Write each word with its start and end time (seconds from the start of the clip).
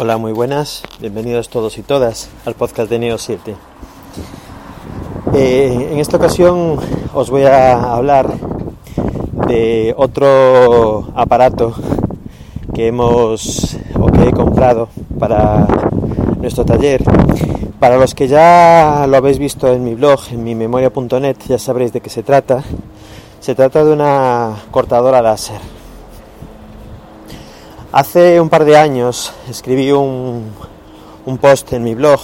Hola, 0.00 0.16
muy 0.16 0.30
buenas. 0.30 0.84
Bienvenidos 1.00 1.48
todos 1.48 1.76
y 1.76 1.82
todas 1.82 2.28
al 2.44 2.54
podcast 2.54 2.88
de 2.88 3.00
Neo 3.00 3.18
7. 3.18 3.56
Eh, 5.34 5.88
en 5.90 5.98
esta 5.98 6.18
ocasión 6.18 6.78
os 7.12 7.30
voy 7.30 7.42
a 7.42 7.94
hablar 7.94 8.32
de 9.48 9.92
otro 9.98 11.08
aparato 11.16 11.74
que 12.72 12.86
hemos 12.86 13.76
o 13.98 14.06
que 14.06 14.28
he 14.28 14.30
comprado 14.30 14.88
para 15.18 15.66
nuestro 16.40 16.64
taller. 16.64 17.02
Para 17.80 17.96
los 17.96 18.14
que 18.14 18.28
ya 18.28 19.04
lo 19.08 19.16
habéis 19.16 19.40
visto 19.40 19.66
en 19.66 19.82
mi 19.82 19.96
blog, 19.96 20.20
en 20.30 20.44
mi 20.44 20.54
memoria.net, 20.54 21.38
ya 21.48 21.58
sabréis 21.58 21.92
de 21.92 22.00
qué 22.00 22.08
se 22.08 22.22
trata. 22.22 22.62
Se 23.40 23.56
trata 23.56 23.82
de 23.82 23.92
una 23.92 24.62
cortadora 24.70 25.20
láser 25.22 25.77
Hace 27.98 28.40
un 28.40 28.48
par 28.48 28.64
de 28.64 28.76
años 28.76 29.32
escribí 29.50 29.90
un, 29.90 30.52
un, 31.26 31.38
post 31.38 31.72
en 31.72 31.82
mi 31.82 31.96
blog 31.96 32.20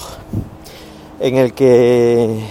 en 1.19 1.37
el 1.37 1.53
que 1.53 2.45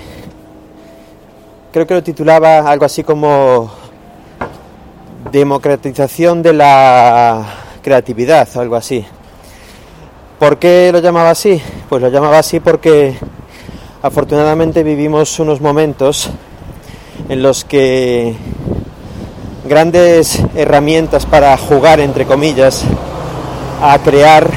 creo 1.72 1.88
que 1.88 1.94
lo 1.94 2.04
titulaba 2.04 2.70
algo 2.70 2.84
así 2.84 3.02
como 3.02 3.72
democratización 5.32 6.44
de 6.44 6.52
la 6.52 7.46
creatividad 7.82 8.46
o 8.58 8.60
algo 8.60 8.76
así. 8.76 9.06
¿Por 10.38 10.60
qué 10.60 10.90
lo 10.92 11.00
llamaba 11.00 11.30
así? 11.30 11.62
Pues 11.88 12.02
lo 12.02 12.10
llamaba 12.10 12.40
así 12.40 12.60
porque 12.60 13.16
afortunadamente 14.02 14.84
vivimos 14.84 15.40
unos 15.40 15.62
momentos 15.62 16.30
en 17.30 17.42
los 17.42 17.64
que 17.64 18.36
grandes 19.64 20.42
herramientas 20.56 21.26
para 21.26 21.56
jugar, 21.58 22.02
entre 22.02 22.26
comillas, 22.26 22.84
a 23.86 24.00
crear, 24.00 24.50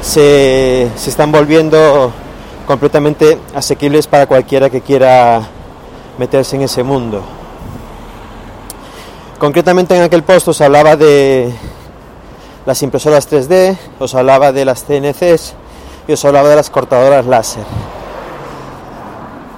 se, 0.00 0.84
están 0.84 1.32
volviendo 1.32 2.12
completamente 2.68 3.36
asequibles 3.52 4.06
para 4.06 4.26
cualquiera 4.26 4.70
que 4.70 4.80
quiera 4.80 5.42
meterse 6.18 6.54
en 6.54 6.62
ese 6.62 6.84
mundo. 6.84 7.20
Concretamente 9.40 9.96
en 9.96 10.02
aquel 10.02 10.22
post 10.22 10.46
os 10.46 10.60
hablaba 10.60 10.94
de 10.94 11.52
las 12.64 12.80
impresoras 12.84 13.28
3D, 13.28 13.76
os 13.98 14.14
hablaba 14.14 14.52
de 14.52 14.66
las 14.66 14.84
CNCs 14.84 15.54
y 16.06 16.12
os 16.12 16.24
hablaba 16.24 16.48
de 16.48 16.56
las 16.56 16.70
cortadoras 16.70 17.26
láser. 17.26 17.64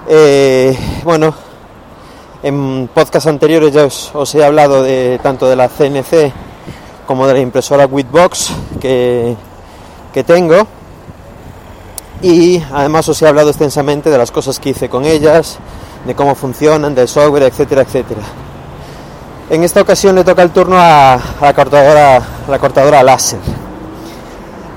Eh, 0.08 0.74
bueno, 1.04 1.34
en 2.42 2.88
podcast 2.94 3.26
anteriores 3.26 3.74
ya 3.74 3.84
os, 3.84 4.34
he 4.34 4.42
hablado 4.42 4.82
de 4.82 5.20
tanto 5.22 5.50
de 5.50 5.56
la 5.56 5.68
CNC 5.68 6.43
como 7.06 7.26
de 7.26 7.34
la 7.34 7.40
impresora 7.40 7.86
Witbox 7.86 8.52
que, 8.80 9.36
que 10.12 10.24
tengo 10.24 10.66
y 12.24 12.62
además 12.72 13.06
os 13.08 13.20
he 13.20 13.28
hablado 13.28 13.50
extensamente 13.50 14.08
de 14.08 14.16
las 14.16 14.30
cosas 14.30 14.58
que 14.58 14.70
hice 14.70 14.88
con 14.88 15.04
ellas, 15.04 15.58
de 16.06 16.14
cómo 16.14 16.34
funcionan, 16.34 16.94
del 16.94 17.06
software, 17.06 17.42
etcétera, 17.42 17.82
etcétera. 17.82 18.22
En 19.50 19.62
esta 19.62 19.82
ocasión 19.82 20.14
le 20.14 20.24
toca 20.24 20.42
el 20.42 20.50
turno 20.50 20.76
a, 20.78 21.20
la 21.40 21.52
cortadora, 21.52 22.22
la 22.48 22.58
cortadora 22.58 23.02
láser. 23.02 23.40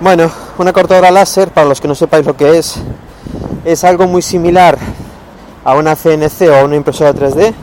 Bueno, 0.01 0.29
una 0.57 0.73
cortadora 0.73 1.09
láser, 1.09 1.51
para 1.51 1.67
los 1.67 1.79
que 1.79 1.87
no 1.87 1.95
sepáis 1.95 2.25
lo 2.25 2.35
que 2.35 2.57
es, 2.57 2.75
es 3.63 3.83
algo 3.85 4.07
muy 4.07 4.21
similar 4.21 4.77
a 5.63 5.75
una 5.75 5.95
CNC 5.95 6.49
o 6.49 6.55
a 6.55 6.63
una 6.65 6.75
impresora 6.75 7.13
3D, 7.13 7.53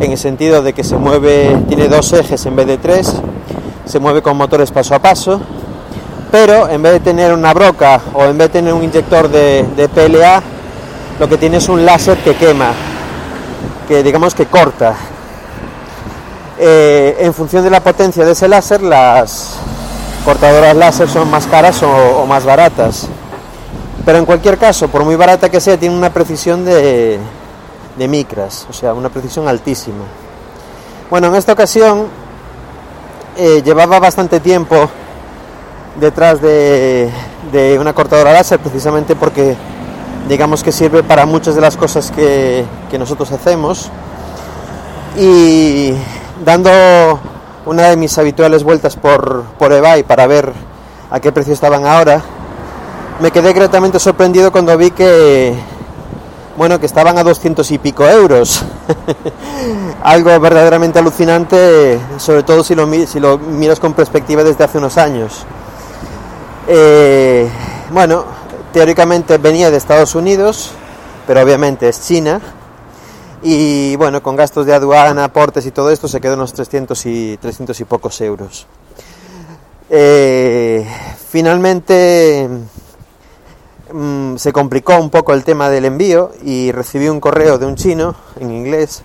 en 0.00 0.12
el 0.12 0.18
sentido 0.18 0.62
de 0.62 0.72
que 0.72 0.82
se 0.82 0.96
mueve, 0.96 1.58
tiene 1.68 1.88
dos 1.88 2.10
ejes 2.14 2.46
en 2.46 2.56
vez 2.56 2.66
de 2.66 2.78
tres, 2.78 3.14
se 3.90 3.98
mueve 3.98 4.22
con 4.22 4.36
motores 4.36 4.70
paso 4.70 4.94
a 4.94 5.00
paso, 5.00 5.40
pero 6.30 6.68
en 6.68 6.80
vez 6.82 6.92
de 6.92 7.00
tener 7.00 7.32
una 7.32 7.52
broca 7.52 8.00
o 8.14 8.24
en 8.24 8.38
vez 8.38 8.48
de 8.48 8.60
tener 8.60 8.72
un 8.72 8.84
inyector 8.84 9.28
de, 9.28 9.90
PLA, 9.92 10.42
lo 11.18 11.28
que 11.28 11.36
tiene 11.36 11.56
es 11.56 11.68
un 11.68 11.84
láser 11.84 12.18
que 12.18 12.36
quema, 12.36 12.72
que 13.88 14.02
digamos 14.02 14.34
que 14.34 14.46
corta. 14.46 14.94
Eh, 16.58 17.16
en 17.20 17.34
función 17.34 17.64
de 17.64 17.70
la 17.70 17.80
potencia 17.80 18.24
de 18.24 18.32
ese 18.32 18.46
láser, 18.46 18.82
las 18.82 19.56
cortadoras 20.24 20.76
láser 20.76 21.08
son 21.08 21.30
más 21.30 21.46
caras 21.46 21.82
o 21.82 22.24
más 22.26 22.44
baratas. 22.44 23.08
Pero 24.04 24.18
en 24.18 24.24
cualquier 24.24 24.56
caso, 24.56 24.88
por 24.88 25.04
muy 25.04 25.16
barata 25.16 25.48
que 25.48 25.60
sea, 25.60 25.76
tiene 25.76 25.96
una 25.96 26.12
precisión 26.12 26.64
de, 26.64 27.18
de 27.96 28.08
micras, 28.08 28.66
o 28.70 28.72
sea, 28.72 28.94
una 28.94 29.08
precisión 29.08 29.48
altísima. 29.48 30.04
Bueno, 31.10 31.26
en 31.28 31.34
esta 31.34 31.52
ocasión 31.52 32.06
eh, 33.36 33.62
llevaba 33.64 33.98
bastante 33.98 34.40
tiempo 34.40 34.88
detrás 35.98 36.40
de, 36.40 37.10
de, 37.52 37.78
una 37.78 37.92
cortadora 37.92 38.32
láser, 38.32 38.58
precisamente 38.58 39.16
porque 39.16 39.56
digamos 40.28 40.62
que 40.62 40.72
sirve 40.72 41.02
para 41.02 41.26
muchas 41.26 41.54
de 41.54 41.60
las 41.60 41.76
cosas 41.76 42.10
que, 42.10 42.64
que 42.90 42.98
nosotros 42.98 43.30
hacemos. 43.32 43.90
Y 45.16 45.92
dando 46.44 46.70
una 47.66 47.88
de 47.88 47.96
mis 47.96 48.16
habituales 48.18 48.62
vueltas 48.64 48.96
por, 48.96 49.44
por 49.58 49.72
eBay 49.72 50.02
para 50.02 50.26
ver 50.26 50.52
a 51.10 51.20
qué 51.20 51.32
precio 51.32 51.52
estaban 51.52 51.86
ahora, 51.86 52.22
me 53.20 53.30
quedé 53.30 53.52
gratamente 53.52 53.98
sorprendido 53.98 54.50
cuando 54.50 54.76
vi 54.78 54.90
que, 54.90 55.54
bueno, 56.56 56.78
que 56.80 56.86
estaban 56.86 57.18
a 57.18 57.24
200 57.24 57.70
y 57.70 57.78
pico 57.78 58.06
euros. 58.06 58.62
Algo 60.02 60.38
verdaderamente 60.40 60.98
alucinante, 60.98 61.98
sobre 62.18 62.42
todo 62.42 62.64
si 62.64 62.74
lo, 62.74 62.88
si 63.06 63.20
lo 63.20 63.38
miras 63.38 63.80
con 63.80 63.94
perspectiva 63.94 64.44
desde 64.44 64.64
hace 64.64 64.78
unos 64.78 64.98
años. 64.98 65.44
Eh, 66.66 67.48
bueno, 67.92 68.24
teóricamente 68.72 69.38
venía 69.38 69.70
de 69.70 69.76
Estados 69.76 70.14
Unidos, 70.14 70.72
pero 71.26 71.42
obviamente 71.42 71.88
es 71.88 72.06
China. 72.06 72.40
Y 73.42 73.96
bueno, 73.96 74.22
con 74.22 74.36
gastos 74.36 74.66
de 74.66 74.74
aduana, 74.74 75.24
aportes 75.24 75.64
y 75.64 75.70
todo 75.70 75.90
esto 75.90 76.08
se 76.08 76.20
quedó 76.20 76.34
unos 76.34 76.52
300 76.52 77.06
y, 77.06 77.36
300 77.38 77.80
y 77.80 77.84
pocos 77.84 78.20
euros. 78.20 78.66
Eh, 79.88 80.86
finalmente 81.30 82.48
Mm, 83.92 84.36
se 84.36 84.52
complicó 84.52 84.96
un 84.98 85.10
poco 85.10 85.32
el 85.32 85.42
tema 85.42 85.68
del 85.68 85.84
envío 85.84 86.30
y 86.44 86.70
recibí 86.70 87.08
un 87.08 87.18
correo 87.18 87.58
de 87.58 87.66
un 87.66 87.74
chino 87.74 88.14
en 88.38 88.52
inglés 88.52 89.02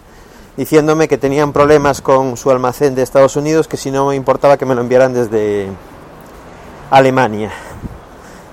diciéndome 0.58 1.08
que 1.08 1.18
tenían 1.18 1.52
problemas 1.52 2.02
con 2.02 2.38
su 2.38 2.52
almacén 2.52 2.96
de 2.96 3.02
Estados 3.02 3.36
Unidos, 3.36 3.68
que 3.68 3.78
si 3.78 3.92
no 3.92 4.08
me 4.08 4.16
importaba 4.16 4.58
que 4.58 4.66
me 4.66 4.76
lo 4.76 4.82
enviaran 4.82 5.14
desde 5.14 5.68
Alemania. 6.92 7.52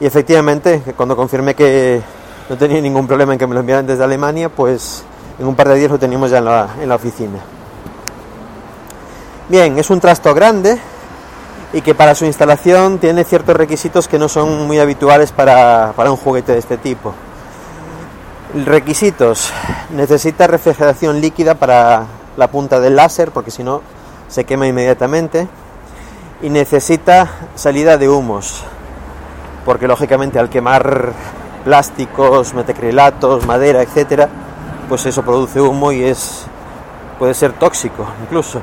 Y 0.01 0.07
efectivamente, 0.07 0.83
cuando 0.97 1.15
confirmé 1.15 1.55
que 1.55 2.03
no 2.49 2.57
tenía 2.57 2.81
ningún 2.81 3.07
problema 3.07 3.35
en 3.35 3.39
que 3.39 3.47
me 3.47 3.55
lo 3.55 3.61
enviaran 3.61 3.87
desde 3.87 4.03
Alemania, 4.03 4.49
pues 4.49 5.05
en 5.39 5.47
un 5.47 5.55
par 5.55 5.69
de 5.69 5.77
días 5.77 5.91
lo 5.91 5.99
teníamos 5.99 6.31
ya 6.31 6.39
en 6.39 6.45
la, 6.47 6.75
en 6.81 6.89
la 6.89 6.95
oficina. 6.97 7.39
Bien, 9.49 9.79
es 9.79 9.91
un 9.91 10.01
trasto 10.01 10.35
grande, 10.35 10.81
y 11.73 11.81
que 11.81 11.95
para 11.95 12.15
su 12.15 12.25
instalación 12.27 12.99
tiene 12.99 13.25
ciertos 13.25 13.57
requisitos 13.57 14.07
que 14.07 14.19
no 14.19 14.29
son 14.29 14.67
muy 14.67 14.79
habituales 14.79 15.33
para, 15.33 15.95
un 15.97 16.17
juguete 16.17 16.53
de 16.53 16.59
este 16.59 16.77
tipo. 16.77 17.15
Requisitos. 18.67 19.51
Necesita 19.91 20.47
refrigeración 20.47 21.21
líquida 21.21 21.55
para 21.55 22.05
la 22.37 22.49
punta 22.49 22.81
del 22.81 22.97
láser 22.97 23.31
porque 23.31 23.51
si 23.51 23.65
no 23.65 23.81
se 24.29 24.45
quema 24.45 24.67
inmediatamente. 24.67 25.49
Y 26.43 26.51
necesita 26.51 27.31
salida 27.55 27.97
de 27.97 28.09
humos 28.09 28.65
porque 29.65 29.87
lógicamente 29.87 30.39
al 30.39 30.51
quemar 30.51 31.13
plásticos, 31.65 32.53
metacrilatos, 32.53 33.47
madera, 33.47 33.81
etcétera, 33.81 34.29
pues 34.89 35.07
eso 35.07 35.23
produce 35.23 35.61
humo 35.61 35.93
y 35.93 36.03
es 36.03 36.45
puede 37.19 37.33
ser 37.33 37.53
tóxico 37.53 38.05
incluso. 38.23 38.61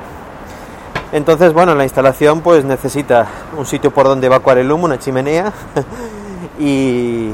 Entonces, 1.12 1.52
bueno, 1.52 1.74
la 1.74 1.82
instalación 1.82 2.40
pues 2.40 2.64
necesita 2.64 3.26
un 3.56 3.66
sitio 3.66 3.90
por 3.90 4.06
donde 4.06 4.28
evacuar 4.28 4.58
el 4.58 4.70
humo, 4.70 4.84
una 4.84 4.98
chimenea 4.98 5.52
y, 6.58 7.32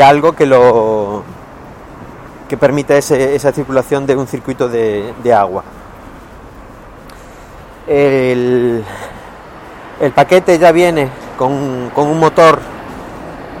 algo 0.00 0.32
que 0.32 0.46
lo 0.46 1.22
que 2.48 2.56
permita 2.56 2.96
esa 2.96 3.52
circulación 3.52 4.06
de 4.06 4.16
un 4.16 4.26
circuito 4.26 4.68
de, 4.68 5.14
agua. 5.32 5.62
El, 7.86 8.84
paquete 10.12 10.58
ya 10.58 10.72
viene 10.72 11.08
con, 11.38 11.52
un 11.52 12.18
motor, 12.18 12.58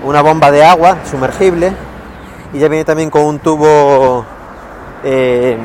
una 0.04 0.22
bomba 0.22 0.50
de 0.50 0.64
agua 0.64 0.98
sumergible 1.08 1.72
y 2.52 2.58
ya 2.58 2.66
viene 2.66 2.84
también 2.84 3.10
con 3.10 3.22
un 3.22 3.38
tubo 3.38 4.24
eh, 5.04 5.56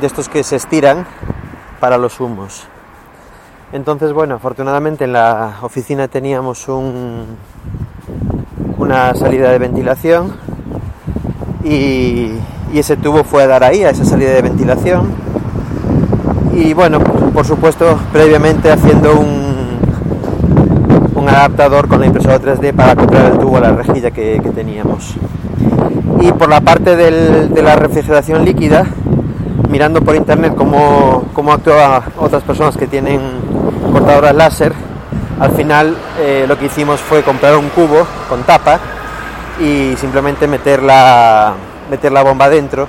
de 0.00 0.06
estos 0.06 0.28
que 0.28 0.44
se 0.44 0.56
estiran 0.56 1.04
para 1.82 1.98
los 1.98 2.20
humos. 2.20 2.62
Entonces, 3.72 4.12
bueno, 4.12 4.36
afortunadamente 4.36 5.02
en 5.02 5.14
la 5.14 5.56
oficina 5.62 6.06
teníamos 6.06 6.68
un, 6.68 7.24
una 8.78 9.12
salida 9.14 9.50
de 9.50 9.58
ventilación 9.58 10.32
y, 11.64 12.30
ese 12.72 12.96
tubo 12.96 13.24
fue 13.24 13.42
a 13.42 13.46
dar 13.48 13.64
ahí, 13.64 13.82
a 13.82 13.90
esa 13.90 14.04
salida 14.04 14.30
de 14.30 14.42
ventilación. 14.42 15.10
Y 16.54 16.72
bueno, 16.72 17.00
por 17.00 17.44
supuesto, 17.44 17.98
previamente 18.12 18.70
haciendo 18.70 19.18
un, 19.18 19.80
un 21.16 21.28
adaptador 21.28 21.88
con 21.88 21.98
la 21.98 22.06
impresora 22.06 22.40
3D 22.40 22.72
para 22.74 22.94
comprar 22.94 23.32
el 23.32 23.38
tubo 23.38 23.56
a 23.56 23.60
la 23.60 23.72
rejilla 23.72 24.12
que, 24.12 24.40
teníamos. 24.54 25.16
Y 26.20 26.30
por 26.30 26.48
la 26.48 26.60
parte 26.60 26.94
de 26.94 27.60
la 27.60 27.74
refrigeración 27.74 28.44
líquida, 28.44 28.86
mirando 29.68 30.00
por 30.02 30.14
internet 30.16 30.54
cómo, 30.56 31.24
cómo 31.32 31.52
actúan 31.52 32.02
otras 32.18 32.42
personas 32.42 32.76
que 32.76 32.86
tienen 32.86 33.20
cortadoras 33.92 34.34
láser, 34.34 34.72
al 35.40 35.52
final 35.52 35.96
eh, 36.20 36.44
lo 36.46 36.58
que 36.58 36.66
hicimos 36.66 37.00
fue 37.00 37.22
comprar 37.22 37.56
un 37.56 37.68
cubo 37.70 38.06
con 38.28 38.42
tapa 38.42 38.78
y 39.60 39.94
simplemente 39.96 40.46
meter 40.46 40.82
la, 40.82 41.54
meter 41.90 42.12
la 42.12 42.22
bomba 42.22 42.48
dentro 42.48 42.86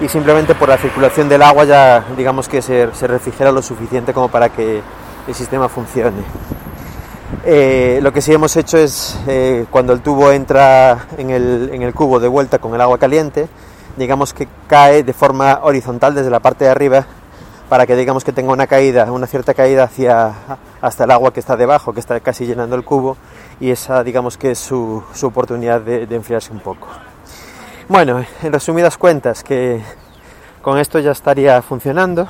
y 0.00 0.08
simplemente 0.08 0.54
por 0.54 0.68
la 0.68 0.78
circulación 0.78 1.28
del 1.28 1.42
agua 1.42 1.64
ya 1.64 2.04
digamos 2.16 2.48
que 2.48 2.62
se, 2.62 2.88
se 2.94 3.06
refrigera 3.06 3.52
lo 3.52 3.62
suficiente 3.62 4.12
como 4.12 4.28
para 4.28 4.48
que 4.48 4.80
el 5.28 5.34
sistema 5.34 5.68
funcione. 5.68 6.22
Eh, 7.44 8.00
lo 8.02 8.12
que 8.12 8.20
sí 8.20 8.32
hemos 8.32 8.54
hecho 8.56 8.76
es 8.76 9.16
eh, 9.26 9.64
cuando 9.70 9.92
el 9.92 10.00
tubo 10.00 10.32
entra 10.32 11.06
en 11.16 11.30
el, 11.30 11.70
en 11.72 11.82
el, 11.82 11.94
cubo 11.94 12.20
de 12.20 12.28
vuelta 12.28 12.58
con 12.58 12.74
el 12.74 12.80
agua 12.80 12.98
caliente, 12.98 13.48
digamos 14.00 14.32
que 14.32 14.48
cae 14.66 15.02
de 15.02 15.12
forma 15.12 15.60
horizontal 15.62 16.14
desde 16.14 16.30
la 16.30 16.40
parte 16.40 16.64
de 16.64 16.70
arriba 16.70 17.06
para 17.68 17.86
que 17.86 17.94
digamos 17.94 18.24
que 18.24 18.32
tenga 18.32 18.50
una 18.50 18.66
caída, 18.66 19.12
una 19.12 19.26
cierta 19.26 19.52
caída 19.52 19.84
hacia 19.84 20.34
hasta 20.80 21.04
el 21.04 21.10
agua 21.10 21.32
que 21.34 21.38
está 21.38 21.56
debajo, 21.56 21.92
que 21.92 22.00
está 22.00 22.18
casi 22.20 22.46
llenando 22.46 22.74
el 22.76 22.82
cubo 22.82 23.18
y 23.60 23.70
esa 23.70 24.02
digamos 24.02 24.38
que 24.38 24.52
es 24.52 24.58
su, 24.58 25.04
su 25.12 25.26
oportunidad 25.26 25.82
de, 25.82 26.02
enfriarse 26.16 26.50
un 26.50 26.60
poco. 26.60 26.88
Bueno, 27.88 28.24
en 28.42 28.52
resumidas 28.52 28.96
cuentas 28.96 29.44
que 29.44 29.82
con 30.62 30.78
esto 30.78 30.98
ya 30.98 31.10
estaría 31.10 31.60
funcionando. 31.60 32.26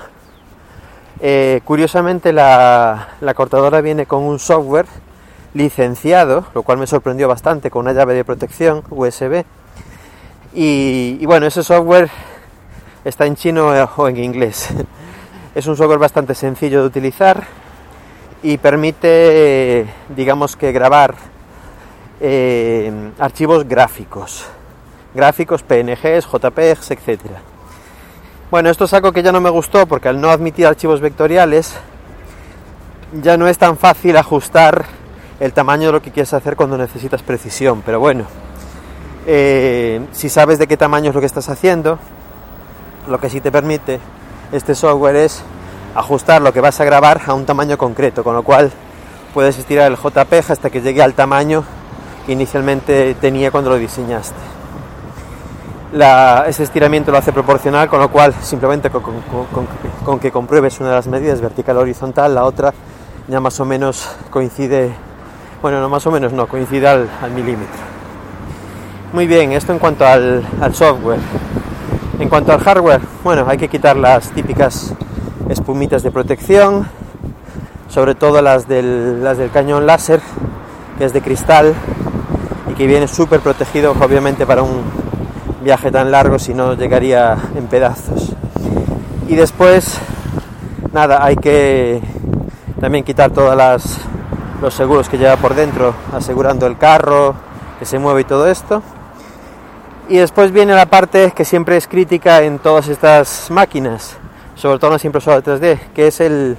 Eh, 1.21 1.61
curiosamente 1.65 2.33
la, 2.33 3.09
cortadora 3.37 3.81
viene 3.81 4.07
con 4.07 4.25
un 4.25 4.41
software 4.41 4.87
licenciado, 5.55 6.47
lo 6.53 6.63
cual 6.65 6.79
me 6.79 6.87
sorprendió 6.89 7.29
bastante, 7.29 7.71
con 7.71 7.83
una 7.83 7.93
llave 7.93 8.15
de 8.15 8.25
protección 8.25 8.83
USB. 8.91 9.45
Y, 10.53 11.25
bueno, 11.27 11.47
ese 11.47 11.63
software 11.63 12.11
está 13.05 13.27
en 13.27 13.37
chino 13.37 13.69
o 13.69 14.09
en 14.09 14.17
inglés. 14.17 14.69
Es 15.53 15.67
un 15.67 15.77
software 15.77 15.99
bastante 15.99 16.33
sencillo 16.37 16.81
de 16.83 16.87
utilizar 16.87 17.45
y 18.41 18.57
permite, 18.59 19.85
digamos 20.09 20.55
que, 20.55 20.71
grabar 20.71 21.17
eh, 22.21 23.11
archivos 23.19 23.67
gráficos, 23.67 24.47
gráficos, 25.13 25.65
PNGs, 25.65 26.27
JPEGs, 26.27 26.93
etcétera. 26.93 27.43
Bueno, 28.49 28.71
esto 28.71 28.85
es 28.85 28.93
algo 28.95 29.11
que 29.13 29.25
ya 29.25 29.33
no 29.33 29.41
me 29.41 29.51
gustó 29.51 29.87
porque 29.87 30.09
al 30.09 30.21
no 30.21 30.31
admitir 30.31 30.67
archivos 30.67 31.01
vectoriales 31.01 31.75
ya 33.21 33.37
no 33.37 33.49
es 33.49 33.59
tan 33.59 33.77
fácil 33.77 34.17
ajustar 34.17 34.85
el 35.41 35.53
tamaño 35.53 35.87
de 35.87 35.93
lo 35.93 36.03
que 36.03 36.13
quieres 36.13 36.33
hacer 36.33 36.55
cuando 36.55 36.79
necesitas 36.79 37.23
precisión. 37.23 37.83
Pero 37.85 37.99
bueno, 37.99 38.25
eh, 39.33 40.01
si 40.13 40.29
sabes 40.29 40.59
de 40.59 40.67
qué 40.67 40.77
tamaño 40.77 41.11
es 41.11 41.15
lo 41.15 41.21
que 41.21 41.27
estás 41.27 41.49
haciendo, 41.49 41.99
lo 43.09 43.21
que 43.21 43.31
sí 43.31 43.41
te 43.41 43.53
permite 43.53 44.01
este 44.51 44.75
software 44.75 45.17
es 45.17 45.43
ajustar 45.95 46.43
lo 46.43 46.53
que 46.53 46.61
vas 46.61 46.81
a 46.81 46.85
grabar 46.85 47.21
a 47.27 47.35
un 47.35 47.47
tamaño 47.47 47.79
concreto, 47.79 48.25
con 48.25 48.35
lo 48.35 48.43
cual 48.43 48.73
puedes 49.33 49.57
estirar 49.57 49.91
el 49.91 49.97
JPEG 49.97 50.51
hasta 50.51 50.71
que 50.71 50.81
llegue 50.81 51.03
al 51.03 51.15
tamaño 51.15 51.63
que 52.27 52.33
inicialmente 52.33 53.15
tenía 53.21 53.51
cuando 53.53 53.71
lo 53.71 53.77
diseñaste 53.77 54.51
ese 56.47 56.63
estiramiento 56.63 57.11
lo 57.11 57.19
hace 57.19 57.33
proporcional, 57.33 57.89
con 57.89 58.01
lo 58.01 58.11
cual 58.11 58.33
simplemente 58.43 58.91
con, 58.91 60.19
que 60.21 60.31
compruebes 60.31 60.79
una 60.81 60.91
de 60.91 60.95
las 60.97 61.07
medidas, 61.07 61.41
vertical 61.41 61.77
o 61.79 61.81
horizontal, 61.81 62.35
la 62.35 62.45
otra 62.45 62.73
ya 63.29 63.41
más 63.41 63.59
o 63.61 63.65
menos 63.65 64.09
coincide, 64.31 64.93
bueno, 65.63 65.81
no 65.81 65.89
más 65.89 66.07
o 66.07 66.11
menos 66.11 66.33
no, 66.33 66.47
coincide 66.47 66.89
al, 66.89 67.09
milímetro. 67.35 67.90
Muy 69.13 69.27
bien, 69.27 69.51
esto 69.51 69.73
en 69.73 69.81
cuanto 69.81 70.07
al, 70.07 70.45
software. 70.73 71.19
En 72.21 72.29
cuanto 72.29 72.53
al 72.53 72.61
hardware, 72.61 73.01
bueno, 73.25 73.45
hay 73.49 73.59
que 73.59 73.69
quitar 73.69 73.97
las 73.97 74.31
típicas 74.31 74.95
espumitas 75.49 76.05
de 76.05 76.13
protección, 76.13 76.87
sobre 77.89 78.15
todo 78.15 78.41
las 78.41 78.69
del, 78.69 79.25
las 79.25 79.37
del 79.37 79.51
cañón 79.51 79.85
láser, 79.85 80.21
que 80.97 81.07
es 81.07 81.13
de 81.13 81.23
cristal 81.23 81.75
y 82.71 82.75
que 82.75 82.87
viene 82.87 83.09
súper 83.09 83.41
protegido, 83.41 83.97
obviamente, 84.01 84.47
para 84.47 84.63
un 84.63 84.81
viaje 85.65 85.91
tan 85.91 86.13
largo 86.13 86.39
si 86.39 86.55
no 86.55 86.75
llegaría 86.75 87.37
en 87.57 87.67
pedazos. 87.67 88.31
Y 89.27 89.35
después, 89.35 89.99
nada, 90.93 91.25
hay 91.25 91.35
que 91.35 92.01
también 92.81 93.03
quitar 93.03 93.33
todos 93.33 93.59
los 94.63 94.73
seguros 94.73 95.09
que 95.09 95.19
lleva 95.19 95.35
por 95.35 95.57
dentro, 95.57 95.95
asegurando 96.15 96.69
el 96.69 96.79
carro, 96.79 97.35
que 97.81 97.85
se 97.87 97.99
mueve 97.99 98.21
y 98.21 98.25
todo 98.25 98.47
esto. 98.47 98.85
Y 100.11 100.17
después 100.17 100.51
viene 100.51 100.75
la 100.75 100.87
parte 100.87 101.31
que 101.37 101.45
siempre 101.45 101.77
es 101.77 101.87
crítica 101.87 102.43
en 102.43 102.59
todas 102.59 102.89
estas 102.89 103.49
máquinas, 103.49 104.17
sobre 104.57 104.81
todo 104.81 104.89
en 104.89 104.95
las 104.95 105.05
impresoras 105.05 105.45
3D, 105.45 105.79
que 105.95 106.09
es 106.09 106.19
el, 106.19 106.57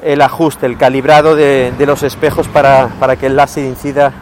el 0.00 0.22
ajuste, 0.22 0.66
el 0.66 0.78
calibrado 0.78 1.34
de, 1.34 1.74
los 1.80 2.04
espejos 2.04 2.46
para, 2.46 2.86
para, 3.00 3.16
que 3.16 3.26
el 3.26 3.34
láser 3.34 3.64
incida 3.64 4.12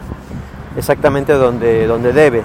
exactamente 0.75 1.33
donde, 1.33 1.85
donde 1.85 2.13
debe. 2.13 2.41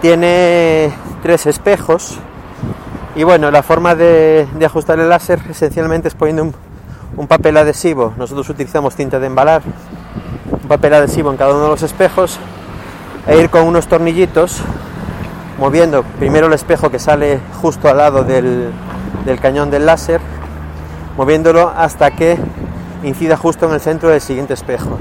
Tiene 0.00 0.92
tres 1.22 1.46
espejos 1.46 2.18
y 3.14 3.22
bueno, 3.22 3.52
la 3.52 3.62
forma 3.62 3.94
de, 3.94 4.48
ajustar 4.66 4.98
el 4.98 5.08
láser 5.08 5.38
esencialmente 5.48 6.08
es 6.08 6.14
poniendo 6.16 6.52
un, 7.16 7.28
papel 7.28 7.56
adhesivo. 7.56 8.14
Nosotros 8.16 8.48
utilizamos 8.48 8.96
tinta 8.96 9.20
de 9.20 9.28
embalar, 9.28 9.62
un 10.50 10.68
papel 10.68 10.92
adhesivo 10.94 11.30
en 11.30 11.36
cada 11.36 11.52
uno 11.52 11.62
de 11.62 11.68
los 11.68 11.84
espejos 11.84 12.40
e 13.26 13.38
ir 13.38 13.50
con 13.50 13.62
unos 13.62 13.86
tornillitos 13.86 14.62
moviendo 15.58 16.02
primero 16.18 16.48
el 16.48 16.52
espejo 16.54 16.90
que 16.90 16.98
sale 16.98 17.38
justo 17.60 17.88
al 17.88 17.98
lado 17.98 18.24
del, 18.24 18.70
del 19.24 19.38
cañón 19.38 19.70
del 19.70 19.86
láser, 19.86 20.20
moviéndolo 21.16 21.72
hasta 21.76 22.10
que 22.10 22.36
incida 23.04 23.36
justo 23.36 23.66
en 23.66 23.74
el 23.74 23.80
centro 23.80 24.08
del 24.08 24.20
siguiente 24.20 24.54
espejo. 24.54 24.98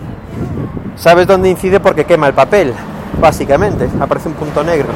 ¿Sabes 0.96 1.26
dónde 1.26 1.50
incide? 1.50 1.80
Porque 1.80 2.06
quema 2.06 2.28
el 2.28 2.34
papel 2.34 2.74
básicamente, 3.20 3.90
aparece 4.00 4.30
un 4.30 4.36
punto 4.36 4.64
negro. 4.64 4.90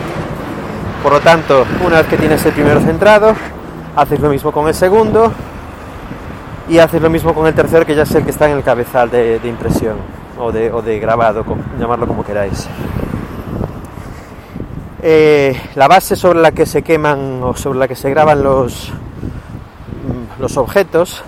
Por 1.02 1.14
lo 1.14 1.20
tanto, 1.20 1.66
una 1.86 1.98
vez 1.98 2.08
que 2.08 2.18
tienes 2.18 2.46
el 2.46 2.52
primero 2.52 2.82
centrado, 2.82 3.36
haces 3.96 4.20
lo 4.20 4.30
mismo 4.30 4.52
con 4.52 4.68
el 4.68 4.74
segundo 4.74 5.32
y 6.68 6.80
haces 6.80 7.02
lo 7.02 7.10
mismo 7.10 7.34
con 7.34 7.46
el 7.48 7.54
tercero, 7.54 7.86
que 7.86 7.96
ya 7.96 8.04
es 8.04 8.16
el 8.16 8.24
que 8.24 8.32
está 8.32 8.50
en 8.50 8.58
el 8.58 8.64
cabezal 8.64 9.10
de, 9.10 9.40
impresión 9.44 9.98
o 10.40 10.52
de, 10.52 10.72
o 10.72 10.82
de 10.82 11.00
grabado, 11.00 11.46
llamarlo 11.80 12.08
como 12.08 12.24
queráis. 12.24 12.68
Eh, 15.08 15.56
la 15.76 15.88
base 15.88 16.16
sobre 16.16 16.40
la 16.40 16.52
que 16.52 16.66
se 16.66 16.82
queman 16.82 17.44
o 17.44 17.56
sobre 17.56 17.78
la 17.78 17.88
que 17.88 17.96
se 17.96 18.10
graban 18.10 18.42
los, 18.42 18.90
mm, 18.90 20.42
los 20.42 20.58
objetos 20.58 21.22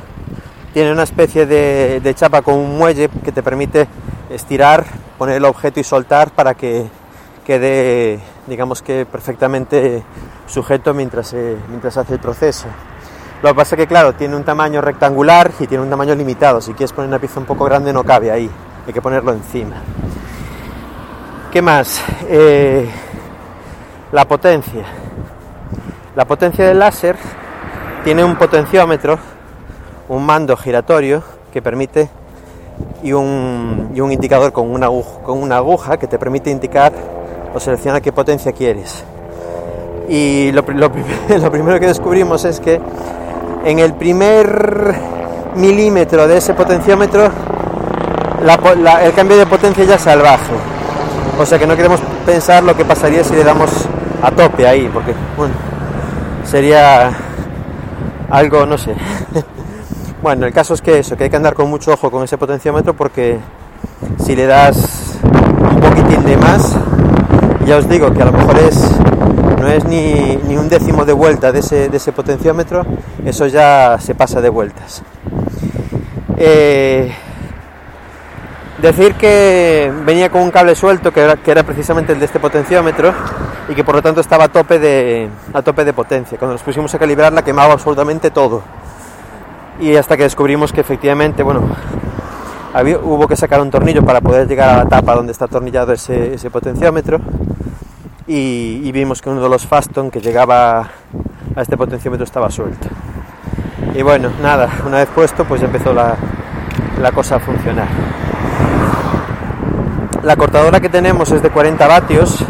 tiene 0.73 0.91
una 0.91 1.03
especie 1.03 1.45
de, 1.45 2.15
chapa 2.15 2.41
con 2.41 2.55
un 2.55 2.75
muelle 2.75 3.07
que 3.23 3.31
te 3.31 3.43
permite 3.43 3.87
estirar 4.31 4.83
poner 5.19 5.35
el 5.35 5.45
objeto 5.45 5.79
y 5.79 5.83
soltar 5.83 6.31
para 6.31 6.55
que 6.55 6.87
quede, 7.45 8.19
digamos 8.47 8.81
que 8.81 9.05
perfectamente 9.05 10.03
sujeto 10.47 10.95
mientras 10.95 11.35
mientras 11.69 11.97
hace 11.97 12.15
el 12.15 12.19
proceso. 12.19 12.65
Lo 13.43 13.49
que 13.49 13.55
pasa 13.55 13.75
es 13.75 13.81
que, 13.81 13.87
claro, 13.87 14.15
tiene 14.15 14.35
un 14.35 14.43
tamaño 14.43 14.81
rectangular 14.81 15.51
y 15.59 15.67
tiene 15.67 15.83
un 15.83 15.89
tamaño 15.91 16.15
limitado. 16.15 16.61
Si 16.61 16.73
quieres 16.73 16.93
poner 16.93 17.09
una 17.09 17.19
pieza 17.19 17.39
un 17.39 17.45
poco 17.45 17.65
grande 17.65 17.93
no 17.93 18.03
cabe 18.03 18.31
ahí, 18.31 18.49
hay 18.87 18.91
que 18.91 19.03
ponerlo 19.03 19.33
encima. 19.33 19.75
¿Qué 21.51 21.61
más? 21.61 22.01
Eh, 22.27 22.89
la 24.11 24.25
potencia. 24.25 24.85
La 26.15 26.25
potencia 26.25 26.65
del 26.65 26.79
láser 26.79 27.15
tiene 28.03 28.23
un 28.23 28.35
potenciómetro, 28.37 29.19
un 30.09 30.25
mando 30.25 30.55
giratorio 30.55 31.23
que 31.51 31.61
permite 31.61 32.09
y 33.03 33.11
un, 33.11 33.91
y 33.93 34.01
un 34.01 34.11
indicador 34.11 34.51
con 34.51 34.71
una, 34.71 34.87
aguja, 34.87 35.19
con 35.23 35.41
una 35.41 35.57
aguja 35.57 35.97
que 35.97 36.07
te 36.07 36.17
permite 36.17 36.49
indicar 36.49 36.93
o 37.53 37.59
seleccionar 37.59 38.01
qué 38.01 38.11
potencia 38.11 38.51
quieres. 38.51 39.03
Y 40.07 40.51
lo, 40.53 40.61
lo, 40.67 41.51
primero 41.51 41.79
que 41.79 41.87
descubrimos 41.87 42.45
es 42.45 42.59
que 42.59 42.79
en 43.65 43.79
el 43.79 43.93
primer 43.93 44.95
milímetro 45.55 46.27
de 46.27 46.37
ese 46.37 46.53
potenciómetro 46.53 47.29
el 49.03 49.13
cambio 49.13 49.37
de 49.37 49.45
potencia 49.45 49.83
ya 49.83 49.95
es 49.95 50.01
salvaje. 50.01 50.53
O 51.39 51.45
sea 51.45 51.59
que 51.59 51.67
no 51.67 51.75
queremos 51.75 51.99
pensar 52.25 52.63
lo 52.63 52.75
que 52.75 52.85
pasaría 52.85 53.23
si 53.23 53.35
le 53.35 53.43
damos 53.43 53.69
a 54.21 54.31
tope 54.31 54.67
ahí, 54.67 54.89
porque 54.93 55.13
bueno, 55.35 55.53
sería 56.43 57.11
algo, 58.29 58.65
no 58.65 58.77
sé, 58.77 58.95
Bueno, 60.21 60.47
el 60.47 60.53
caso 60.53 60.73
es 60.73 60.81
que 60.81 60.97
eso, 60.97 61.15
que 61.15 61.25
hay 61.25 61.29
que 61.29 61.35
andar 61.35 61.53
con 61.53 61.69
mucho 61.69 61.93
ojo 61.93 62.09
con 62.09 62.23
ese 62.23 62.39
potenciómetro 62.39 62.95
porque 62.95 63.37
si 64.25 64.35
le 64.35 64.47
das 64.47 65.19
un 65.23 65.79
poquitín 65.79 66.25
de 66.25 66.35
más, 66.37 66.75
ya 67.67 67.77
os 67.77 67.87
digo 67.87 68.11
que 68.11 68.23
a 68.23 68.25
lo 68.25 68.31
mejor 68.31 68.57
es 68.57 68.97
no 69.61 69.67
es 69.67 69.85
ni, 69.85 70.57
un 70.57 70.69
décimo 70.69 71.05
de 71.05 71.13
vuelta 71.13 71.51
de 71.51 71.59
ese, 71.59 71.89
de 71.89 71.97
ese, 71.97 72.11
potenciómetro, 72.11 72.83
eso 73.25 73.45
ya 73.45 73.97
se 73.99 74.15
pasa 74.15 74.41
de 74.41 74.49
vueltas. 74.49 75.03
Eh, 76.35 77.11
Decir 78.81 79.15
que 79.15 79.91
venía 80.05 80.29
con 80.29 80.41
un 80.41 80.51
cable 80.51 80.75
suelto 80.75 81.11
que 81.11 81.21
era, 81.21 81.63
precisamente 81.63 82.13
el 82.13 82.19
de 82.19 82.25
este 82.25 82.39
potenciómetro 82.39 83.11
y 83.67 83.73
que 83.73 83.83
por 83.83 83.95
lo 83.95 84.03
tanto 84.03 84.21
estaba 84.21 84.43
a 84.43 84.47
tope 84.49 84.77
de, 84.77 85.27
a 85.51 85.63
tope 85.63 85.83
de 85.83 85.93
potencia. 85.93 86.37
Cuando 86.37 86.53
nos 86.53 86.61
pusimos 86.61 86.93
a 86.93 86.99
calibrarla 86.99 87.41
quemaba 87.41 87.73
absolutamente 87.73 88.29
todo. 88.29 88.61
Y 89.79 89.95
hasta 89.95 90.15
que 90.15 90.23
descubrimos 90.23 90.71
que 90.71 90.81
efectivamente, 90.81 91.41
bueno, 91.41 91.61
había, 92.71 92.99
hubo 92.99 93.27
que 93.27 93.35
sacar 93.35 93.61
un 93.61 93.71
tornillo 93.71 94.03
para 94.03 94.21
poder 94.21 94.47
llegar 94.47 94.69
a 94.69 94.83
la 94.83 94.85
tapa 94.85 95.15
donde 95.15 95.31
está 95.31 95.45
atornillado 95.45 95.93
ese, 95.93 96.49
potenciómetro 96.51 97.19
y, 98.27 98.91
vimos 98.91 99.23
que 99.23 99.29
uno 99.31 99.41
de 99.41 99.49
los 99.49 99.65
Faston 99.65 100.11
que 100.11 100.21
llegaba 100.21 100.81
a 101.55 101.61
este 101.61 101.77
potenciómetro 101.77 102.25
estaba 102.25 102.51
suelto. 102.51 102.87
Y 103.95 104.03
bueno, 104.03 104.29
nada, 104.39 104.69
una 104.85 104.97
vez 104.97 105.09
puesto 105.15 105.45
pues 105.45 105.63
empezó 105.63 105.93
la, 105.93 106.15
la 107.01 107.11
cosa 107.11 107.37
a 107.37 107.39
funcionar. 107.39 107.87
La 110.27 110.35
cortadora 110.35 110.81
que 110.81 110.89
tenemos 110.89 111.31
es 111.31 111.41
de 111.41 111.49
40 111.49 111.87
vatios 111.87 112.43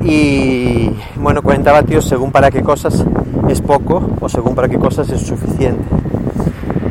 y 0.00 0.96
bueno, 1.16 1.42
40 1.42 1.70
vatios 1.70 2.08
según 2.08 2.32
para 2.32 2.50
qué 2.50 2.62
cosas 2.62 3.04
es 3.50 3.60
poco 3.60 4.12
o 4.18 4.30
según 4.30 4.54
para 4.54 4.66
qué 4.66 4.78
cosas 4.78 5.10
es 5.10 5.20
suficiente. 5.20 5.84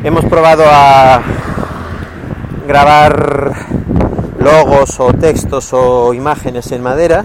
Hemos 0.04 0.24
probado 0.26 0.62
a 0.64 1.22
grabar 2.68 3.50
logos 4.38 5.00
o 5.00 5.12
textos 5.12 5.72
o 5.72 6.14
imágenes 6.14 6.70
en 6.70 6.80
madera 6.80 7.24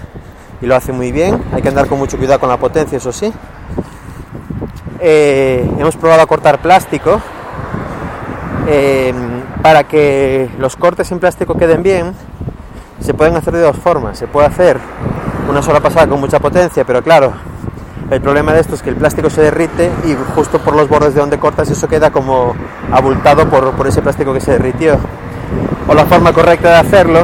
y 0.60 0.66
lo 0.66 0.76
hace 0.76 0.92
muy 0.92 1.12
bien. 1.12 1.40
Hay 1.54 1.62
que 1.62 1.70
andar 1.70 1.86
con 1.86 2.00
mucho 2.00 2.18
cuidado 2.18 2.40
con 2.40 2.50
la 2.50 2.58
potencia, 2.58 2.98
eso 2.98 3.12
sí. 3.12 3.32
Eh, 5.00 5.72
hemos 5.78 5.96
probado 5.98 6.24
a 6.24 6.26
cortar 6.26 6.64
plástico 6.64 7.22
eh, 8.68 9.14
para 9.64 9.86
que 9.86 10.50
los 10.60 10.76
cortes 10.76 11.10
en 11.14 11.20
plástico 11.20 11.56
queden 11.56 11.82
bien, 11.82 12.14
se 13.00 13.14
pueden 13.14 13.38
hacer 13.38 13.54
de 13.54 13.62
dos 13.62 13.78
formas. 13.78 14.18
Se 14.20 14.28
puede 14.28 14.46
hacer 14.46 14.78
una 15.50 15.64
sola 15.64 15.80
pasada 15.80 16.06
con 16.06 16.20
mucha 16.20 16.40
potencia, 16.40 16.84
pero 16.84 17.02
claro, 17.02 17.32
el 18.12 18.20
problema 18.22 18.52
de 18.52 18.60
esto 18.60 18.76
es 18.76 18.84
que 18.84 18.90
el 18.90 18.98
plástico 18.98 19.30
se 19.30 19.42
derrite 19.42 19.90
y 20.04 20.16
justo 20.36 20.60
por 20.60 20.76
los 20.76 20.90
bordes 20.90 21.14
de 21.14 21.22
donde 21.22 21.40
cortas 21.40 21.72
eso 21.72 21.88
queda 21.88 22.12
como 22.12 22.54
abultado 22.92 23.50
por, 23.50 23.72
por 23.72 23.88
ese 23.88 24.02
plástico 24.02 24.34
que 24.34 24.42
se 24.42 24.52
derritió. 24.52 24.98
O 25.88 25.94
la 25.94 26.06
forma 26.06 26.34
correcta 26.34 26.70
de 26.70 26.76
hacerlo 26.76 27.24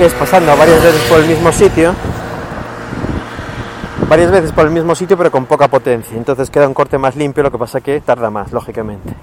es 0.00 0.12
pasando 0.14 0.56
varias 0.56 0.82
veces 0.82 1.00
por 1.08 1.20
el 1.20 1.26
mismo 1.28 1.52
sitio, 1.52 1.94
varias 4.08 4.32
veces 4.32 4.50
por 4.50 4.64
el 4.64 4.72
mismo 4.72 4.96
sitio 4.96 5.16
pero 5.16 5.30
con 5.30 5.46
poca 5.46 5.68
potencia. 5.68 6.16
Entonces 6.16 6.50
queda 6.50 6.66
un 6.66 6.74
corte 6.74 6.98
más 6.98 7.14
limpio, 7.14 7.44
lo 7.44 7.52
que 7.52 7.58
pasa 7.58 7.80
que 7.80 8.00
tarda 8.00 8.28
más, 8.28 8.52
lógicamente. 8.52 9.14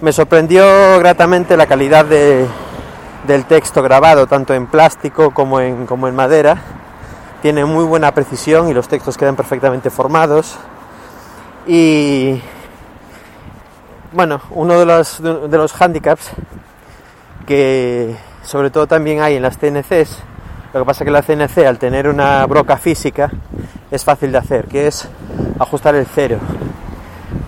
Me 0.00 0.12
sorprendió 0.12 0.64
gratamente 0.98 1.56
la 1.56 1.66
calidad 1.66 2.04
de, 2.04 2.46
del 3.26 3.44
texto 3.44 3.82
grabado, 3.82 4.26
tanto 4.26 4.52
en 4.52 4.66
plástico 4.66 5.32
como 5.32 5.60
en, 5.60 5.86
como 5.86 6.08
en 6.08 6.14
madera. 6.14 6.58
Tiene 7.42 7.64
muy 7.64 7.84
buena 7.84 8.12
precisión 8.12 8.68
y 8.68 8.74
los 8.74 8.88
textos 8.88 9.16
quedan 9.16 9.36
perfectamente 9.36 9.90
formados. 9.90 10.56
Y 11.66 12.40
bueno, 14.12 14.40
uno 14.50 14.78
de 14.78 14.86
los, 14.86 15.22
de 15.22 15.56
los 15.56 15.80
handicaps 15.80 16.30
que 17.46 18.16
sobre 18.42 18.70
todo 18.70 18.86
también 18.86 19.20
hay 19.20 19.36
en 19.36 19.42
las 19.42 19.58
CNCs, 19.58 20.18
lo 20.72 20.80
que 20.80 20.86
pasa 20.86 21.04
que 21.04 21.10
la 21.10 21.22
CNC 21.22 21.58
al 21.66 21.78
tener 21.78 22.08
una 22.08 22.44
broca 22.46 22.76
física 22.76 23.30
es 23.90 24.04
fácil 24.04 24.32
de 24.32 24.38
hacer, 24.38 24.66
que 24.66 24.86
es 24.86 25.08
ajustar 25.58 25.94
el 25.94 26.06
cero. 26.06 26.38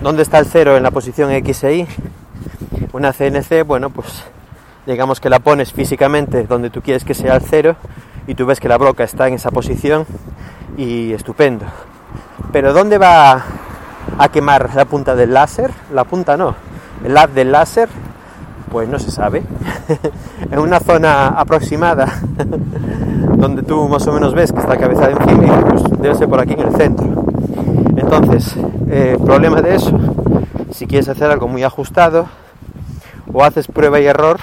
¿Dónde 0.01 0.23
está 0.23 0.39
el 0.39 0.45
cero 0.45 0.77
en 0.77 0.83
la 0.83 0.91
posición 0.91 1.31
X 1.31 1.63
e 1.63 1.75
Y? 1.75 1.87
Una 2.93 3.11
CNC, 3.11 3.65
bueno, 3.65 3.89
pues 3.89 4.23
digamos 4.85 5.19
que 5.19 5.29
la 5.29 5.39
pones 5.39 5.73
físicamente 5.73 6.43
donde 6.43 6.69
tú 6.69 6.81
quieres 6.81 7.03
que 7.03 7.13
sea 7.13 7.35
el 7.35 7.41
cero 7.41 7.75
y 8.27 8.35
tú 8.35 8.45
ves 8.45 8.59
que 8.59 8.69
la 8.69 8.77
broca 8.77 9.03
está 9.03 9.27
en 9.27 9.33
esa 9.33 9.51
posición 9.51 10.05
y 10.77 11.11
estupendo. 11.11 11.65
Pero 12.51 12.73
¿dónde 12.73 12.97
va 12.97 13.43
a 14.17 14.29
quemar 14.29 14.73
la 14.75 14.85
punta 14.85 15.15
del 15.15 15.33
láser? 15.33 15.71
La 15.93 16.05
punta 16.05 16.37
no, 16.37 16.55
el 17.03 17.17
haz 17.17 17.33
del 17.33 17.51
láser, 17.51 17.89
pues 18.71 18.87
no 18.87 18.99
se 18.99 19.11
sabe. 19.11 19.43
en 20.51 20.59
una 20.59 20.79
zona 20.79 21.27
aproximada 21.27 22.21
donde 23.35 23.63
tú 23.63 23.87
más 23.89 24.07
o 24.07 24.13
menos 24.13 24.33
ves 24.33 24.51
que 24.53 24.59
está 24.59 24.75
la 24.75 24.79
cabeza 24.79 25.07
de 25.07 25.13
encima, 25.13 25.65
pues 25.65 25.83
debe 25.99 26.15
ser 26.15 26.29
por 26.29 26.39
aquí 26.39 26.53
en 26.53 26.61
el 26.61 26.75
centro. 26.75 27.07
Entonces, 27.97 28.55
eh, 28.89 29.17
problema 29.23 29.61
de 29.61 29.75
eso, 29.75 29.99
si 30.71 30.87
quieres 30.87 31.09
hacer 31.09 31.29
algo 31.29 31.47
muy 31.47 31.63
ajustado, 31.63 32.27
o 33.33 33.43
haces 33.43 33.67
prueba 33.67 33.99
y 33.99 34.05
error 34.05 34.39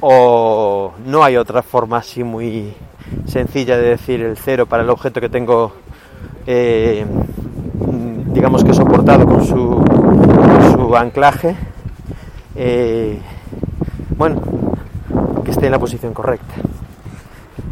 o 0.00 0.92
no 1.04 1.24
hay 1.24 1.36
otra 1.36 1.62
forma 1.62 1.98
así 1.98 2.22
muy 2.22 2.74
sencilla 3.26 3.76
de 3.76 3.90
decir 3.90 4.20
el 4.22 4.36
cero 4.36 4.66
para 4.66 4.82
el 4.82 4.90
objeto 4.90 5.20
que 5.20 5.28
tengo 5.28 5.72
eh, 6.46 7.06
digamos 8.32 8.64
que 8.64 8.74
soportado 8.74 9.26
con 9.26 9.44
su, 9.44 9.82
su 10.72 10.96
anclaje 10.96 11.56
eh, 12.54 13.18
bueno 14.16 14.40
que 15.44 15.50
esté 15.50 15.66
en 15.66 15.72
la 15.72 15.78
posición 15.78 16.12
correcta 16.12 16.54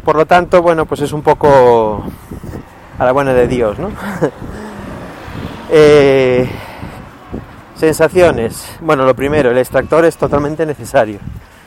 por 0.03 0.15
lo 0.15 0.25
tanto 0.25 0.61
bueno 0.61 0.85
pues 0.85 1.01
es 1.01 1.11
un 1.13 1.21
poco 1.21 2.03
a 2.97 3.05
la 3.05 3.11
buena 3.11 3.33
de 3.33 3.47
Dios 3.47 3.77
¿no? 3.77 3.89
eh, 5.69 6.49
Sensaciones. 7.77 8.65
Bueno, 8.79 9.05
lo 9.05 9.13
primero, 9.15 9.51
el 9.51 9.57
extractor 9.57 10.05
es 10.05 10.15
totalmente 10.15 10.65
necesario. 10.65 11.19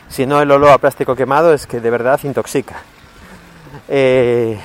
Si 0.09 0.25
no, 0.25 0.41
el 0.41 0.50
olor 0.50 0.71
a 0.71 0.79
plástico 0.79 1.15
quemado 1.15 1.53
es 1.53 1.67
que 1.67 1.81
de 1.81 1.91
verdad 1.91 2.19
intoxica. 2.23 2.77
Eh, 3.88 4.59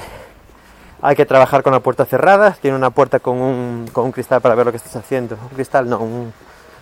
hay 1.01 1.15
que 1.17 1.25
trabajar 1.25 1.61
con 1.61 1.73
la 1.73 1.81
puerta 1.81 2.05
cerrada. 2.05 2.55
Tiene 2.61 2.77
una 2.77 2.91
puerta 2.91 3.19
con 3.19 3.41
un, 3.41 3.89
con 3.91 4.05
un 4.05 4.13
cristal 4.13 4.39
para 4.39 4.55
ver 4.55 4.65
lo 4.65 4.71
que 4.71 4.77
estás 4.77 4.95
haciendo. 4.95 5.37
Un 5.41 5.49
cristal, 5.49 5.89
no, 5.89 5.99
un 5.99 6.33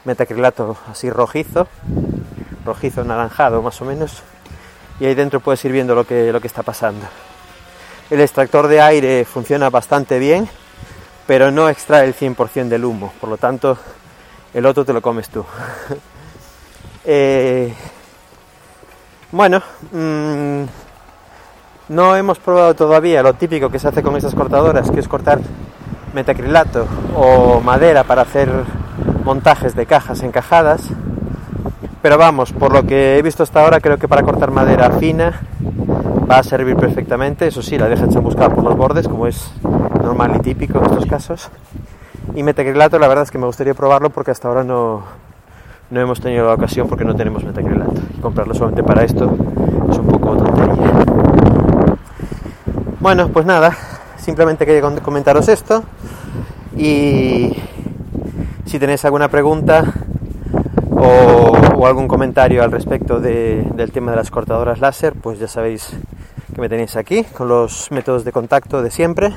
metacrilato 0.05 0.77
así 0.91 1.09
rojizo, 1.09 1.67
rojizo 2.63 3.03
naranjado 3.03 3.63
más 3.63 3.81
o 3.81 3.85
menos. 3.85 4.21
Y 4.99 5.05
ahí 5.05 5.15
dentro 5.15 5.39
puedes 5.39 5.65
ir 5.65 5.71
viendo 5.71 5.95
lo 5.95 6.05
que, 6.05 6.31
lo 6.31 6.39
que 6.39 6.45
está 6.45 6.61
pasando. 6.61 7.07
El 8.11 8.21
extractor 8.21 8.67
de 8.67 8.79
aire 8.79 9.25
funciona 9.25 9.71
bastante 9.71 10.19
bien, 10.19 10.47
pero 11.25 11.49
no 11.49 11.67
extrae 11.67 12.05
el 12.05 12.13
100% 12.13 12.67
del 12.67 12.85
humo. 12.85 13.11
Por 13.19 13.29
lo 13.29 13.37
tanto, 13.37 13.79
el 14.53 14.65
otro 14.65 14.85
te 14.85 14.93
lo 14.93 15.01
comes 15.01 15.29
tú. 15.29 15.45
eh, 17.05 17.73
bueno, 19.31 19.61
mmm, 19.91 20.63
no 21.89 22.15
hemos 22.15 22.39
probado 22.39 22.73
todavía 22.73 23.23
lo 23.23 23.33
típico 23.33 23.69
que 23.69 23.79
se 23.79 23.87
hace 23.87 24.03
con 24.03 24.15
estas 24.15 24.35
cortadoras, 24.35 24.91
que 24.91 24.99
es 24.99 25.07
cortar 25.07 25.39
metacrilato 26.13 26.85
o 27.15 27.61
madera 27.61 28.03
para 28.03 28.23
hacer 28.23 28.49
montajes 29.23 29.75
de 29.75 29.85
cajas 29.85 30.21
encajadas. 30.23 30.83
Pero 32.01 32.17
vamos, 32.17 32.51
por 32.51 32.73
lo 32.73 32.83
que 32.83 33.17
he 33.17 33.21
visto 33.21 33.43
hasta 33.43 33.63
ahora, 33.63 33.79
creo 33.79 33.97
que 33.97 34.07
para 34.07 34.23
cortar 34.23 34.51
madera 34.51 34.89
fina 34.91 35.41
va 36.29 36.39
a 36.39 36.43
servir 36.43 36.75
perfectamente. 36.75 37.47
Eso 37.47 37.61
sí, 37.61 37.77
la 37.77 37.87
dejan 37.87 38.09
buscar 38.23 38.53
por 38.53 38.63
los 38.63 38.75
bordes, 38.75 39.07
como 39.07 39.27
es 39.27 39.51
normal 40.01 40.35
y 40.37 40.39
típico 40.39 40.79
en 40.79 40.85
estos 40.85 41.05
casos. 41.05 41.51
Y 42.35 42.43
metacrilato 42.43 42.97
la 42.97 43.07
verdad 43.07 43.23
es 43.23 43.31
que 43.31 43.37
me 43.37 43.45
gustaría 43.45 43.73
probarlo 43.73 44.09
porque 44.09 44.31
hasta 44.31 44.47
ahora 44.47 44.63
no, 44.63 45.03
no 45.89 45.99
hemos 45.99 46.21
tenido 46.21 46.47
la 46.47 46.53
ocasión 46.53 46.87
porque 46.87 47.03
no 47.03 47.15
tenemos 47.15 47.43
metacrilato. 47.43 48.01
Y 48.17 48.21
comprarlo 48.21 48.53
solamente 48.53 48.83
para 48.83 49.03
esto 49.03 49.35
es 49.89 49.97
un 49.97 50.07
poco 50.07 50.37
tontería. 50.37 50.91
Bueno, 52.99 53.27
pues 53.29 53.45
nada, 53.45 53.75
simplemente 54.17 54.65
quería 54.65 54.81
comentaros 55.01 55.49
esto 55.49 55.83
y 56.77 57.55
si 58.65 58.79
tenéis 58.79 59.03
alguna 59.03 59.27
pregunta 59.27 59.93
o, 60.91 61.85
algún 61.85 62.07
comentario 62.07 62.63
al 62.63 62.71
respecto 62.71 63.19
de, 63.19 63.67
del 63.73 63.91
tema 63.91 64.11
de 64.11 64.17
las 64.17 64.31
cortadoras 64.31 64.79
láser, 64.79 65.13
pues 65.13 65.39
ya 65.39 65.47
sabéis 65.47 65.89
que 66.53 66.61
me 66.61 66.69
tenéis 66.69 66.95
aquí 66.95 67.23
con 67.23 67.47
los 67.47 67.91
métodos 67.91 68.23
de 68.23 68.31
contacto 68.31 68.81
de 68.81 68.91
siempre. 68.91 69.33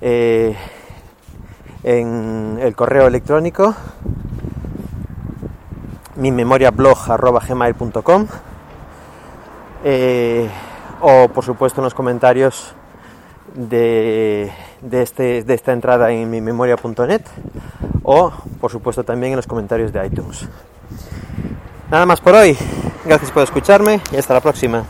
Eh, 0.00 0.54
en 1.86 2.58
el 2.60 2.74
correo 2.74 3.06
electrónico 3.06 3.74
mi 6.16 6.32
memoria 6.32 6.72
gmail.com 6.72 8.26
eh, 9.84 10.48
o 11.00 11.28
por 11.28 11.44
supuesto 11.44 11.80
en 11.80 11.84
los 11.84 11.94
comentarios 11.94 12.74
de, 13.54 14.50
de, 14.80 15.02
este, 15.02 15.44
de 15.44 15.54
esta 15.54 15.72
entrada 15.72 16.10
en 16.10 16.28
mi 16.28 16.40
memoria.net 16.40 17.22
o 18.02 18.32
por 18.60 18.72
supuesto 18.72 19.04
también 19.04 19.34
en 19.34 19.36
los 19.36 19.46
comentarios 19.46 19.92
de 19.92 20.04
iTunes. 20.04 20.48
Nada 21.88 22.04
más 22.04 22.20
por 22.20 22.34
hoy, 22.34 22.58
gracias 23.04 23.30
por 23.30 23.44
escucharme 23.44 24.00
y 24.10 24.16
hasta 24.16 24.34
la 24.34 24.40
próxima. 24.40 24.84